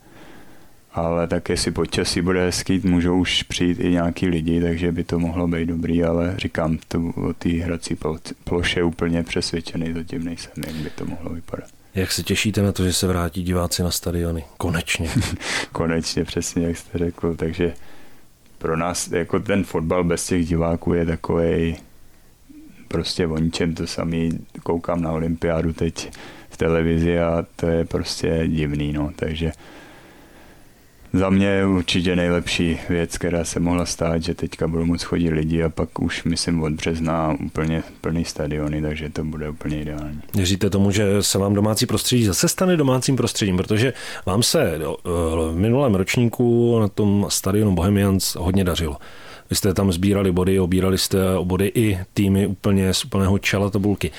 Ale 0.92 1.26
tak 1.26 1.49
jestli 1.49 1.70
počasí 1.70 2.20
bude 2.20 2.44
hezký, 2.44 2.80
můžou 2.85 3.18
už 3.18 3.42
přijít 3.42 3.80
i 3.80 3.90
nějaký 3.90 4.26
lidi, 4.26 4.61
takže 4.61 4.92
by 4.92 5.04
to 5.04 5.18
mohlo 5.18 5.49
být 5.49 5.66
dobrý, 5.68 6.04
ale 6.04 6.35
říkám, 6.38 6.78
to 6.88 7.00
o 7.00 7.32
té 7.32 7.49
hrací 7.49 7.96
ploše 8.44 8.82
úplně 8.82 9.23
přesvědčený, 9.23 9.92
zatím 9.92 10.25
nejsem, 10.25 10.52
jak 10.66 10.75
by 10.75 10.90
to 10.90 11.04
mohlo 11.04 11.30
vypadat. 11.30 11.75
Jak 11.97 12.12
se 12.12 12.23
těšíte 12.23 12.62
na 12.62 12.73
to, 12.73 12.85
že 12.85 12.93
se 12.93 13.07
vrátí 13.07 13.43
diváci 13.43 13.83
na 13.83 13.91
stadiony? 13.91 14.45
Konečně. 14.57 15.11
Konečně, 15.73 16.25
přesně 16.25 16.67
jak 16.67 16.76
jste 16.76 16.99
řekl. 16.99 17.35
Takže 17.35 17.75
pro 18.59 18.76
nás 18.76 19.11
jako 19.11 19.41
ten 19.41 19.65
fotbal 19.65 20.05
bez 20.05 20.26
těch 20.26 20.47
diváků 20.49 20.95
je 20.95 21.07
takový 21.07 21.76
prostě 22.88 23.26
o 23.26 23.38
ničem 23.38 23.75
to 23.75 23.87
samý. 23.87 24.47
Koukám 24.62 25.03
na 25.03 25.12
olympiádu 25.12 25.73
teď 25.73 26.12
v 26.50 26.57
televizi 26.57 27.19
a 27.19 27.47
to 27.57 27.67
je 27.67 27.85
prostě 27.85 28.43
divný, 28.47 28.93
no. 28.93 29.11
Takže 29.17 29.53
za 31.13 31.31
mě 31.31 31.47
je 31.47 31.67
určitě 31.67 32.17
nejlepší 32.17 32.79
věc, 32.89 33.19
která 33.19 33.45
se 33.45 33.61
mohla 33.61 33.87
stát, 33.87 34.23
že 34.23 34.35
teďka 34.35 34.69
budou 34.69 34.85
moc 34.85 35.03
chodit 35.03 35.31
lidi 35.31 35.63
a 35.63 35.69
pak 35.69 36.01
už 36.01 36.25
myslím 36.25 36.63
od 36.63 36.73
března 36.73 37.37
úplně 37.45 37.83
plný 38.01 38.25
stadiony, 38.25 38.83
takže 38.83 39.11
to 39.11 39.25
bude 39.25 39.49
úplně 39.49 39.81
ideální. 39.81 40.21
Věříte 40.35 40.71
tomu, 40.71 40.91
že 40.91 41.23
se 41.23 41.39
vám 41.39 41.55
domácí 41.55 41.87
prostředí 41.87 42.25
zase 42.25 42.49
stane 42.49 42.77
domácím 42.77 43.17
prostředím, 43.17 43.57
protože 43.57 43.93
vám 44.27 44.43
se 44.43 44.63
eh, 44.63 44.79
v 45.53 45.55
minulém 45.55 45.95
ročníku 45.95 46.79
na 46.81 46.89
tom 46.89 47.27
stadionu 47.29 47.75
Bohemians 47.75 48.35
hodně 48.35 48.65
dařilo. 48.65 48.97
Vy 49.51 49.57
jste 49.57 49.75
tam 49.75 49.93
sbírali 49.93 50.33
body, 50.33 50.61
obírali 50.61 50.99
jste 50.99 51.37
o 51.37 51.45
body 51.45 51.73
i 51.75 51.99
týmy 52.15 52.47
úplně 52.47 52.95
z 52.95 53.05
úplného 53.05 53.39
čela 53.39 53.71
tabulky. 53.71 54.11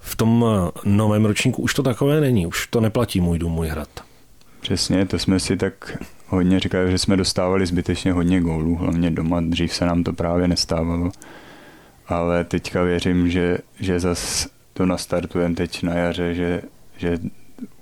V 0.00 0.16
tom 0.16 0.44
eh, 0.48 0.70
novém 0.84 1.24
ročníku 1.24 1.62
už 1.62 1.74
to 1.74 1.82
takové 1.82 2.20
není, 2.20 2.46
už 2.46 2.66
to 2.66 2.80
neplatí 2.80 3.20
můj 3.20 3.38
dům, 3.38 3.52
můj 3.52 3.68
hrad. 3.68 3.88
Přesně, 4.60 5.06
to 5.06 5.18
jsme 5.18 5.40
si 5.40 5.56
tak 5.56 5.98
hodně 6.28 6.60
říkali, 6.60 6.90
že 6.90 6.98
jsme 6.98 7.16
dostávali 7.16 7.66
zbytečně 7.66 8.12
hodně 8.12 8.40
gólů, 8.40 8.74
hlavně 8.74 9.10
doma, 9.10 9.40
dřív 9.40 9.74
se 9.74 9.86
nám 9.86 10.04
to 10.04 10.12
právě 10.12 10.48
nestávalo. 10.48 11.10
Ale 12.08 12.44
teďka 12.44 12.82
věřím, 12.82 13.30
že, 13.30 13.58
že 13.80 14.00
zas 14.00 14.48
to 14.72 14.86
nastartujeme 14.86 15.54
teď 15.54 15.82
na 15.82 15.94
jaře, 15.94 16.34
že, 16.34 16.62
že 16.96 17.18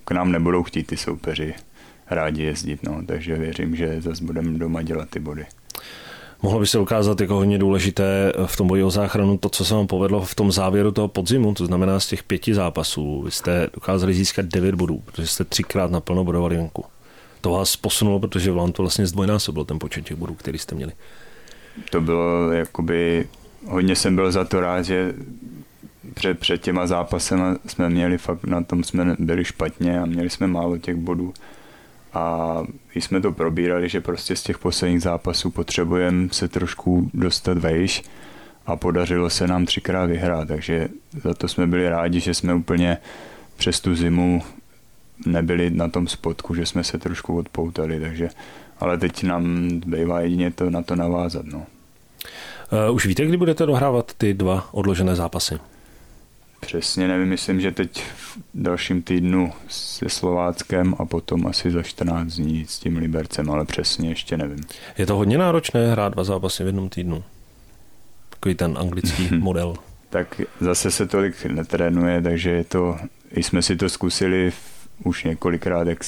k 0.04 0.10
nám 0.10 0.32
nebudou 0.32 0.62
chtít 0.62 0.86
ty 0.86 0.96
soupeři 0.96 1.54
rádi 2.10 2.42
jezdit, 2.42 2.82
no, 2.82 3.02
takže 3.06 3.36
věřím, 3.36 3.76
že 3.76 4.00
zase 4.00 4.24
budeme 4.24 4.58
doma 4.58 4.82
dělat 4.82 5.08
ty 5.10 5.20
body. 5.20 5.46
Mohlo 6.42 6.60
by 6.60 6.66
se 6.66 6.78
ukázat 6.78 7.20
jako 7.20 7.34
hodně 7.34 7.58
důležité 7.58 8.32
v 8.46 8.56
tom 8.56 8.68
boji 8.68 8.82
o 8.82 8.90
záchranu 8.90 9.38
to, 9.38 9.48
co 9.48 9.64
se 9.64 9.74
vám 9.74 9.86
povedlo 9.86 10.20
v 10.20 10.34
tom 10.34 10.52
závěru 10.52 10.92
toho 10.92 11.08
podzimu, 11.08 11.54
to 11.54 11.66
znamená 11.66 12.00
z 12.00 12.06
těch 12.06 12.22
pěti 12.22 12.54
zápasů. 12.54 13.22
Vy 13.22 13.30
jste 13.30 13.68
dokázali 13.74 14.14
získat 14.14 14.46
devět 14.46 14.74
bodů, 14.74 15.02
protože 15.04 15.26
jste 15.26 15.44
třikrát 15.44 15.90
naplno 15.90 16.24
bodovali 16.24 16.56
venku. 16.56 16.84
To 17.46 17.52
vás 17.52 17.76
posunulo, 17.76 18.18
protože 18.20 18.52
vám 18.52 18.72
to 18.72 18.82
vlastně 18.82 19.06
zdvojnásobil 19.06 19.64
ten 19.64 19.78
počet 19.78 20.04
těch 20.04 20.16
bodů, 20.16 20.34
který 20.34 20.58
jste 20.58 20.74
měli. 20.74 20.92
To 21.90 22.00
bylo 22.00 22.52
jakoby, 22.52 23.28
hodně 23.66 23.96
jsem 23.96 24.16
byl 24.16 24.32
za 24.32 24.44
to 24.44 24.60
rád, 24.60 24.82
že 24.82 25.14
před, 26.14 26.38
před 26.38 26.62
těma 26.62 26.86
zápasem 26.86 27.58
jsme 27.66 27.88
měli 27.88 28.18
fakt, 28.18 28.44
na 28.44 28.62
tom 28.62 28.84
jsme 28.84 29.16
byli 29.18 29.44
špatně 29.44 30.00
a 30.00 30.06
měli 30.06 30.30
jsme 30.30 30.46
málo 30.46 30.78
těch 30.78 30.96
bodů 30.96 31.34
a 32.14 32.62
jsme 32.94 33.20
to 33.20 33.32
probírali, 33.32 33.88
že 33.88 34.00
prostě 34.00 34.36
z 34.36 34.42
těch 34.42 34.58
posledních 34.58 35.02
zápasů 35.02 35.50
potřebujeme 35.50 36.28
se 36.32 36.48
trošku 36.48 37.10
dostat 37.14 37.58
vejš 37.58 38.02
a 38.66 38.76
podařilo 38.76 39.30
se 39.30 39.46
nám 39.46 39.66
třikrát 39.66 40.06
vyhrát, 40.06 40.48
takže 40.48 40.88
za 41.22 41.34
to 41.34 41.48
jsme 41.48 41.66
byli 41.66 41.88
rádi, 41.88 42.20
že 42.20 42.34
jsme 42.34 42.54
úplně 42.54 42.98
přes 43.56 43.80
tu 43.80 43.94
zimu 43.94 44.42
nebyli 45.26 45.70
na 45.70 45.88
tom 45.88 46.08
spotku, 46.08 46.54
že 46.54 46.66
jsme 46.66 46.84
se 46.84 46.98
trošku 46.98 47.38
odpoutali, 47.38 48.00
takže 48.00 48.28
ale 48.80 48.98
teď 48.98 49.22
nám 49.22 49.68
bývá 49.86 50.20
jedině 50.20 50.50
to 50.50 50.70
na 50.70 50.82
to 50.82 50.96
navázat. 50.96 51.46
No. 51.46 51.66
Uh, 52.88 52.94
už 52.94 53.06
víte, 53.06 53.26
kdy 53.26 53.36
budete 53.36 53.66
dohrávat 53.66 54.12
ty 54.18 54.34
dva 54.34 54.68
odložené 54.72 55.16
zápasy? 55.16 55.58
Přesně 56.60 57.08
nevím, 57.08 57.28
myslím, 57.28 57.60
že 57.60 57.72
teď 57.72 58.02
v 58.02 58.38
dalším 58.54 59.02
týdnu 59.02 59.52
se 59.68 60.08
Slováckem 60.08 60.94
a 60.98 61.04
potom 61.04 61.46
asi 61.46 61.70
za 61.70 61.82
14 61.82 62.32
dní 62.32 62.66
s 62.68 62.78
tím 62.78 62.96
Libercem, 62.96 63.50
ale 63.50 63.64
přesně 63.64 64.08
ještě 64.08 64.36
nevím. 64.36 64.64
Je 64.98 65.06
to 65.06 65.16
hodně 65.16 65.38
náročné 65.38 65.90
hrát 65.92 66.12
dva 66.12 66.24
zápasy 66.24 66.62
v 66.62 66.66
jednom 66.66 66.88
týdnu? 66.88 67.24
Takový 68.30 68.54
ten 68.54 68.78
anglický 68.78 69.28
model. 69.38 69.74
Tak 70.10 70.40
zase 70.60 70.90
se 70.90 71.06
tolik 71.06 71.44
netrénuje, 71.44 72.22
takže 72.22 72.50
je 72.50 72.64
to, 72.64 72.96
i 73.30 73.42
jsme 73.42 73.62
si 73.62 73.76
to 73.76 73.88
zkusili 73.88 74.52
už 75.04 75.24
několikrát, 75.24 75.86
jak 75.88 75.98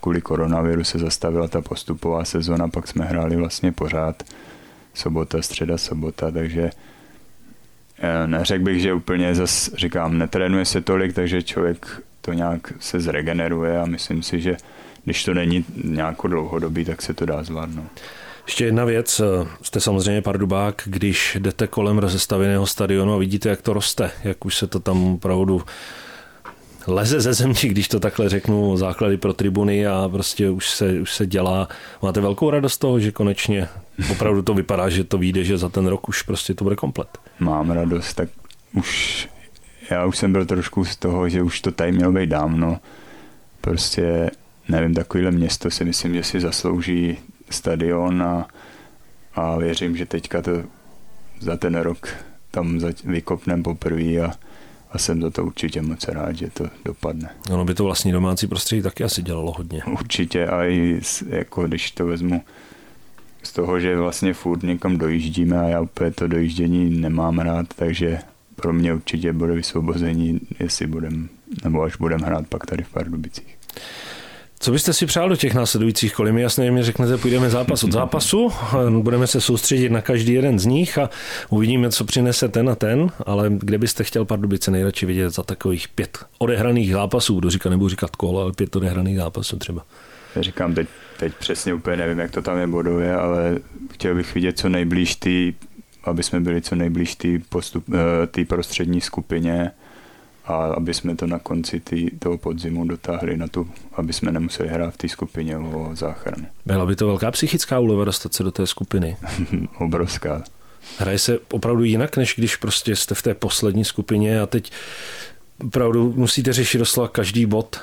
kvůli 0.00 0.20
koronaviru 0.20 0.84
se 0.84 0.98
zastavila 0.98 1.48
ta 1.48 1.60
postupová 1.60 2.24
sezona, 2.24 2.68
pak 2.68 2.88
jsme 2.88 3.04
hráli 3.04 3.36
vlastně 3.36 3.72
pořád 3.72 4.22
sobota, 4.94 5.42
středa, 5.42 5.78
sobota, 5.78 6.30
takže 6.30 6.70
Eh, 8.02 8.26
neřekl 8.26 8.64
bych, 8.64 8.82
že 8.82 8.92
úplně 8.92 9.34
zas 9.34 9.70
říkám, 9.74 10.18
netrénuje 10.18 10.64
se 10.64 10.80
tolik, 10.80 11.12
takže 11.12 11.42
člověk 11.42 12.02
to 12.20 12.32
nějak 12.32 12.72
se 12.80 13.00
zregeneruje 13.00 13.80
a 13.80 13.86
myslím 13.86 14.22
si, 14.22 14.40
že 14.40 14.56
když 15.04 15.24
to 15.24 15.34
není 15.34 15.64
nějakou 15.84 16.28
dlouhodobý, 16.28 16.84
tak 16.84 17.02
se 17.02 17.14
to 17.14 17.26
dá 17.26 17.42
zvládnout. 17.42 18.00
Ještě 18.46 18.64
jedna 18.64 18.84
věc, 18.84 19.20
jste 19.62 19.80
samozřejmě 19.80 20.22
pardubák, 20.22 20.82
když 20.84 21.36
jdete 21.40 21.66
kolem 21.66 21.98
rozestavěného 21.98 22.66
stadionu 22.66 23.14
a 23.14 23.18
vidíte, 23.18 23.48
jak 23.48 23.62
to 23.62 23.72
roste, 23.72 24.10
jak 24.24 24.44
už 24.44 24.56
se 24.56 24.66
to 24.66 24.80
tam 24.80 25.14
opravdu 25.14 25.62
leze 26.86 27.20
ze 27.20 27.34
země, 27.34 27.60
když 27.62 27.88
to 27.88 28.00
takhle 28.00 28.28
řeknu, 28.28 28.76
základy 28.76 29.16
pro 29.16 29.32
tribuny 29.32 29.86
a 29.86 30.08
prostě 30.12 30.50
už 30.50 30.70
se, 30.70 31.00
už 31.00 31.14
se 31.14 31.26
dělá. 31.26 31.68
Máte 32.02 32.20
velkou 32.20 32.50
radost 32.50 32.78
toho, 32.78 33.00
že 33.00 33.12
konečně 33.12 33.68
opravdu 34.12 34.42
to 34.42 34.54
vypadá, 34.54 34.88
že 34.88 35.04
to 35.04 35.18
vyjde, 35.18 35.44
že 35.44 35.58
za 35.58 35.68
ten 35.68 35.86
rok 35.86 36.08
už 36.08 36.22
prostě 36.22 36.54
to 36.54 36.64
bude 36.64 36.76
komplet. 36.76 37.18
Mám 37.40 37.70
radost, 37.70 38.14
tak 38.14 38.28
už 38.74 39.28
já 39.90 40.06
už 40.06 40.18
jsem 40.18 40.32
byl 40.32 40.46
trošku 40.46 40.84
z 40.84 40.96
toho, 40.96 41.28
že 41.28 41.42
už 41.42 41.60
to 41.60 41.72
tady 41.72 41.92
mělo 41.92 42.12
být 42.12 42.28
dávno. 42.28 42.80
Prostě 43.60 44.30
nevím, 44.68 44.94
takovýhle 44.94 45.30
město 45.30 45.70
si 45.70 45.84
myslím, 45.84 46.14
že 46.14 46.22
si 46.22 46.40
zaslouží 46.40 47.18
stadion 47.50 48.22
a, 48.22 48.48
a 49.34 49.56
věřím, 49.58 49.96
že 49.96 50.06
teďka 50.06 50.42
to 50.42 50.50
za 51.40 51.56
ten 51.56 51.74
rok 51.74 52.08
tam 52.50 52.78
vykopneme 53.04 53.62
poprvé 53.62 54.02
a 54.02 54.32
a 54.92 54.98
jsem 54.98 55.22
za 55.22 55.30
to 55.30 55.44
určitě 55.44 55.82
moc 55.82 56.08
rád, 56.08 56.36
že 56.36 56.50
to 56.50 56.66
dopadne. 56.84 57.30
Ono 57.50 57.64
by 57.64 57.74
to 57.74 57.84
vlastní 57.84 58.12
domácí 58.12 58.46
prostředí 58.46 58.82
taky 58.82 59.04
asi 59.04 59.22
dělalo 59.22 59.52
hodně. 59.52 59.82
Určitě 59.84 60.46
a 60.46 60.64
i 60.64 61.00
jako 61.28 61.66
když 61.66 61.90
to 61.90 62.06
vezmu 62.06 62.42
z 63.42 63.52
toho, 63.52 63.80
že 63.80 63.96
vlastně 63.96 64.34
furt 64.34 64.62
někam 64.62 64.98
dojíždíme 64.98 65.60
a 65.60 65.68
já 65.68 65.80
úplně 65.80 66.10
to 66.10 66.26
dojíždění 66.26 67.00
nemám 67.00 67.38
rád, 67.38 67.66
takže 67.76 68.18
pro 68.56 68.72
mě 68.72 68.94
určitě 68.94 69.32
bude 69.32 69.54
vysvobození, 69.54 70.40
jestli 70.58 70.86
budem, 70.86 71.28
nebo 71.64 71.82
až 71.82 71.96
budem 71.96 72.20
hrát 72.20 72.46
pak 72.48 72.66
tady 72.66 72.84
v 72.84 72.88
Pardubicích. 72.88 73.58
Co 74.62 74.72
byste 74.72 74.92
si 74.92 75.06
přál 75.06 75.28
do 75.28 75.36
těch 75.36 75.54
následujících 75.54 76.14
kolí? 76.14 76.32
Mi 76.32 76.42
jasně 76.42 76.70
mi 76.70 76.82
řeknete, 76.82 77.16
půjdeme 77.16 77.50
zápas 77.50 77.84
od 77.84 77.92
zápasu, 77.92 78.52
budeme 78.88 79.26
se 79.26 79.40
soustředit 79.40 79.88
na 79.88 80.00
každý 80.00 80.32
jeden 80.32 80.58
z 80.58 80.66
nich 80.66 80.98
a 80.98 81.10
uvidíme, 81.50 81.90
co 81.90 82.04
přinese 82.04 82.48
ten 82.48 82.68
a 82.70 82.74
ten, 82.74 83.10
ale 83.26 83.50
kde 83.50 83.78
byste 83.78 84.04
chtěl 84.04 84.24
Pardubice 84.24 84.70
nejradši 84.70 85.06
vidět 85.06 85.30
za 85.30 85.42
takových 85.42 85.88
pět 85.88 86.18
odehraných 86.38 86.92
zápasů? 86.92 87.34
Budu 87.34 87.50
říkat, 87.50 87.70
nebudu 87.70 87.88
říkat 87.88 88.16
kolo, 88.16 88.40
ale 88.40 88.52
pět 88.52 88.76
odehraných 88.76 89.16
zápasů 89.16 89.56
třeba. 89.56 89.84
Já 90.36 90.42
říkám, 90.42 90.74
teď, 90.74 90.88
teď 91.18 91.32
přesně 91.34 91.74
úplně 91.74 91.96
nevím, 91.96 92.18
jak 92.18 92.30
to 92.30 92.42
tam 92.42 92.58
je 92.58 92.66
bodově, 92.66 93.14
ale 93.14 93.58
chtěl 93.92 94.14
bych 94.14 94.34
vidět 94.34 94.58
co 94.58 94.68
nejblíž 94.68 95.14
ty, 95.14 95.54
aby 96.04 96.22
jsme 96.22 96.40
byli 96.40 96.62
co 96.62 96.74
nejblíž 96.74 97.14
ty, 97.14 97.42
eh, 98.40 98.44
prostřední 98.44 99.00
skupině, 99.00 99.70
a 100.50 100.74
aby 100.74 100.94
jsme 100.94 101.16
to 101.16 101.26
na 101.26 101.38
konci 101.38 101.80
tý, 101.80 102.10
toho 102.18 102.38
podzimu 102.38 102.84
dotáhli 102.84 103.36
na 103.36 103.48
tu, 103.48 103.70
aby 103.92 104.12
jsme 104.12 104.32
nemuseli 104.32 104.68
hrát 104.68 104.94
v 104.94 104.96
té 104.96 105.08
skupině 105.08 105.58
o 105.58 105.90
záchranu. 105.94 106.46
Byla 106.66 106.86
by 106.86 106.96
to 106.96 107.06
velká 107.06 107.30
psychická 107.30 107.78
úleva 107.78 108.04
dostat 108.04 108.34
se 108.34 108.42
do 108.42 108.50
té 108.50 108.66
skupiny. 108.66 109.16
Obrovská. 109.78 110.42
Hraje 110.98 111.18
se 111.18 111.38
opravdu 111.52 111.84
jinak, 111.84 112.16
než 112.16 112.34
když 112.36 112.56
prostě 112.56 112.96
jste 112.96 113.14
v 113.14 113.22
té 113.22 113.34
poslední 113.34 113.84
skupině 113.84 114.40
a 114.40 114.46
teď 114.46 114.72
opravdu 115.64 116.12
musíte 116.16 116.52
řešit 116.52 116.78
doslova 116.78 117.08
každý 117.08 117.46
bod. 117.46 117.80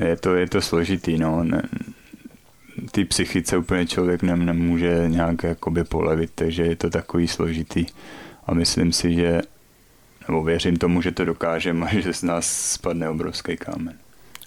Je 0.00 0.16
to, 0.16 0.34
je 0.34 0.48
to 0.48 0.60
složitý, 0.60 1.18
no. 1.18 1.44
Ne, 1.44 1.62
ty 2.90 3.04
psychice 3.04 3.56
úplně 3.56 3.86
člověk 3.86 4.22
nem, 4.22 4.46
nemůže 4.46 5.04
nějak 5.06 5.42
jakoby 5.42 5.84
polevit, 5.84 6.30
takže 6.34 6.62
je 6.62 6.76
to 6.76 6.90
takový 6.90 7.28
složitý. 7.28 7.86
A 8.46 8.54
myslím 8.54 8.92
si, 8.92 9.14
že 9.14 9.40
nebo 10.28 10.42
věřím 10.42 10.76
tomu, 10.76 11.02
že 11.02 11.10
to 11.10 11.24
dokážeme 11.24 11.86
a 11.86 11.94
že 12.00 12.12
z 12.12 12.22
nás 12.22 12.72
spadne 12.72 13.08
obrovský 13.08 13.56
kámen. 13.56 13.94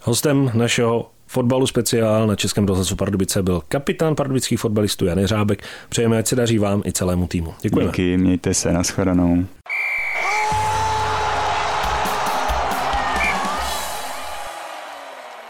Hostem 0.02 0.50
našeho 0.54 1.10
fotbalu 1.26 1.66
speciál 1.66 2.26
na 2.26 2.36
Českém 2.36 2.64
rozhlasu 2.64 2.96
Pardubice 2.96 3.42
byl 3.42 3.62
kapitán 3.68 4.14
pardubických 4.14 4.60
fotbalistů 4.60 5.06
Jan 5.06 5.26
Řábek. 5.26 5.62
Přejeme, 5.88 6.18
ať 6.18 6.26
se 6.26 6.36
daří 6.36 6.58
vám 6.58 6.82
i 6.86 6.92
celému 6.92 7.26
týmu. 7.26 7.54
Děkujeme. 7.60 7.90
Díky, 7.90 8.16
mějte 8.16 8.54
se, 8.54 8.72
nashledanou. 8.72 9.46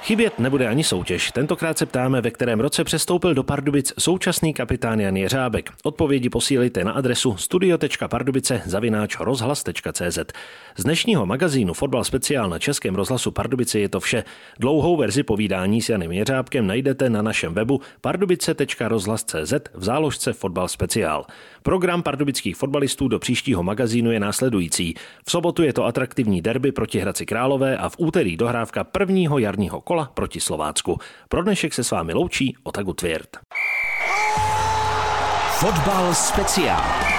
Chybět 0.08 0.38
nebude 0.38 0.68
ani 0.68 0.84
soutěž. 0.84 1.32
Tentokrát 1.32 1.78
se 1.78 1.86
ptáme, 1.86 2.20
ve 2.20 2.30
kterém 2.30 2.60
roce 2.60 2.84
přestoupil 2.84 3.34
do 3.34 3.42
Pardubic 3.42 3.92
současný 3.98 4.54
kapitán 4.54 5.00
Jan 5.00 5.16
Jeřábek. 5.16 5.70
Odpovědi 5.82 6.30
posílejte 6.30 6.84
na 6.84 6.92
adresu 6.92 7.36
studio.pardubice 7.36 8.62
zavináč 8.64 9.16
rozhlas.cz. 9.20 10.18
Z 10.76 10.84
dnešního 10.84 11.26
magazínu 11.26 11.74
Fotbal 11.74 12.04
speciál 12.04 12.48
na 12.48 12.58
Českém 12.58 12.94
rozhlasu 12.94 13.30
Pardubice 13.30 13.78
je 13.78 13.88
to 13.88 14.00
vše. 14.00 14.24
Dlouhou 14.58 14.96
verzi 14.96 15.22
povídání 15.22 15.82
s 15.82 15.88
Janem 15.88 16.12
Jeřábkem 16.12 16.66
najdete 16.66 17.10
na 17.10 17.22
našem 17.22 17.54
webu 17.54 17.80
pardubice.rozhlas.cz 18.00 19.52
v 19.74 19.84
záložce 19.84 20.32
Fotbal 20.32 20.68
speciál. 20.68 21.26
Program 21.62 22.02
pardubických 22.02 22.56
fotbalistů 22.56 23.08
do 23.08 23.18
příštího 23.18 23.62
magazínu 23.62 24.12
je 24.12 24.20
následující. 24.20 24.94
V 25.24 25.30
sobotu 25.30 25.62
je 25.62 25.72
to 25.72 25.84
atraktivní 25.84 26.42
derby 26.42 26.72
proti 26.72 26.98
Hradci 26.98 27.26
Králové 27.26 27.76
a 27.76 27.88
v 27.88 27.94
úterý 27.98 28.36
dohrávka 28.36 28.84
prvního 28.84 29.38
jarního 29.38 29.80
kola 29.80 29.97
proti 30.04 30.40
Slovácku. 30.40 30.98
Pro 31.28 31.42
dnešek 31.42 31.74
se 31.74 31.84
s 31.84 31.90
vámi 31.90 32.12
loučí 32.12 32.56
Otagu 32.62 32.92
Tvěrt. 32.92 33.36
Fotbal 35.58 36.14
speciál. 36.14 37.17